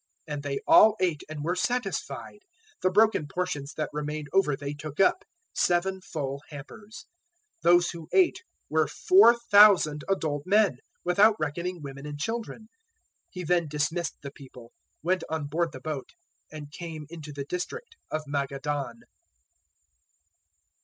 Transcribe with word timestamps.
015:037 0.27 0.33
And 0.33 0.43
they 0.43 0.59
all 0.65 0.95
ate 0.99 1.21
and 1.29 1.43
were 1.43 1.55
satisfied. 1.55 2.39
The 2.81 2.89
broken 2.89 3.27
portions 3.27 3.75
that 3.75 3.91
remained 3.93 4.29
over 4.33 4.55
they 4.55 4.73
took 4.73 4.99
up 4.99 5.19
seven 5.53 6.01
full 6.01 6.41
hampers. 6.49 7.05
015:038 7.59 7.61
Those 7.71 7.89
who 7.91 8.07
ate 8.11 8.39
were 8.67 8.87
4,000 8.87 10.03
adult 10.09 10.47
men, 10.47 10.77
without 11.05 11.35
reckoning 11.39 11.83
women 11.83 12.07
and 12.07 12.17
children. 12.19 12.61
015:039 12.61 12.67
He 13.29 13.43
then 13.43 13.67
dismissed 13.67 14.15
the 14.23 14.31
people, 14.31 14.71
went 15.03 15.23
on 15.29 15.45
board 15.45 15.71
the 15.71 15.79
boat, 15.79 16.09
and 16.51 16.71
came 16.71 17.05
into 17.09 17.31
the 17.31 17.45
district 17.45 17.95
of 18.09 18.23
Magadan. 18.25 19.01